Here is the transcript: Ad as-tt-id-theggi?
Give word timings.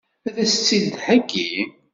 Ad 0.27 0.37
as-tt-id-theggi? 0.43 1.53